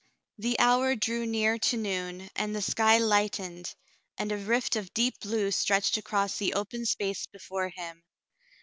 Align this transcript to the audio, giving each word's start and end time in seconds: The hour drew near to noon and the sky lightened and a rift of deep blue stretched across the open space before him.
The 0.39 0.57
hour 0.57 0.95
drew 0.95 1.27
near 1.27 1.59
to 1.59 1.77
noon 1.77 2.27
and 2.35 2.55
the 2.55 2.61
sky 2.63 2.97
lightened 2.97 3.75
and 4.17 4.31
a 4.31 4.37
rift 4.39 4.75
of 4.75 4.91
deep 4.95 5.19
blue 5.19 5.51
stretched 5.51 5.95
across 5.95 6.37
the 6.37 6.55
open 6.55 6.85
space 6.87 7.27
before 7.27 7.69
him. 7.69 8.01